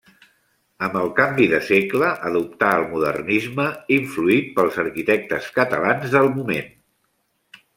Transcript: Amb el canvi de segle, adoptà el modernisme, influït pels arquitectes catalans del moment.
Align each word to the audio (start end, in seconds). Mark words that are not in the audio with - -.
Amb 0.85 0.95
el 1.01 1.09
canvi 1.19 1.45
de 1.51 1.59
segle, 1.67 2.09
adoptà 2.29 2.71
el 2.77 2.85
modernisme, 2.93 3.67
influït 3.99 4.49
pels 4.57 4.81
arquitectes 4.85 5.51
catalans 5.59 6.17
del 6.17 6.33
moment. 6.41 6.75